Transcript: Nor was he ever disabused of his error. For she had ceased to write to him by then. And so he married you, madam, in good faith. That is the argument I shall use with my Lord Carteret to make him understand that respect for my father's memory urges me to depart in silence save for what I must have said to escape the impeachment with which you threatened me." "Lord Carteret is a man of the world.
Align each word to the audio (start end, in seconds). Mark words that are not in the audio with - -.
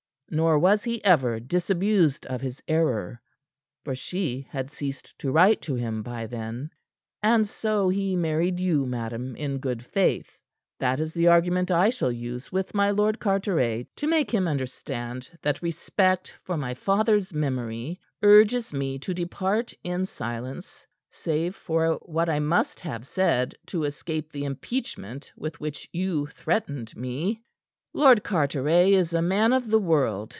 Nor 0.33 0.59
was 0.59 0.85
he 0.85 1.03
ever 1.03 1.41
disabused 1.41 2.25
of 2.25 2.39
his 2.39 2.63
error. 2.65 3.21
For 3.83 3.93
she 3.93 4.47
had 4.49 4.71
ceased 4.71 5.13
to 5.19 5.29
write 5.29 5.61
to 5.63 5.75
him 5.75 6.01
by 6.03 6.25
then. 6.27 6.69
And 7.21 7.45
so 7.45 7.89
he 7.89 8.15
married 8.15 8.57
you, 8.57 8.85
madam, 8.85 9.35
in 9.35 9.57
good 9.57 9.83
faith. 9.85 10.39
That 10.79 11.01
is 11.01 11.11
the 11.13 11.27
argument 11.27 11.69
I 11.69 11.89
shall 11.89 12.13
use 12.13 12.49
with 12.49 12.73
my 12.73 12.91
Lord 12.91 13.19
Carteret 13.19 13.93
to 13.97 14.07
make 14.07 14.31
him 14.33 14.47
understand 14.47 15.29
that 15.41 15.61
respect 15.61 16.33
for 16.43 16.55
my 16.55 16.75
father's 16.75 17.33
memory 17.33 17.99
urges 18.23 18.71
me 18.71 18.97
to 18.99 19.13
depart 19.13 19.73
in 19.83 20.05
silence 20.05 20.87
save 21.09 21.57
for 21.57 21.95
what 22.05 22.29
I 22.29 22.39
must 22.39 22.79
have 22.79 23.05
said 23.05 23.53
to 23.65 23.83
escape 23.83 24.31
the 24.31 24.45
impeachment 24.45 25.33
with 25.35 25.59
which 25.59 25.89
you 25.91 26.27
threatened 26.27 26.95
me." 26.95 27.43
"Lord 27.93 28.23
Carteret 28.23 28.87
is 28.93 29.13
a 29.13 29.21
man 29.21 29.51
of 29.51 29.69
the 29.69 29.77
world. 29.77 30.29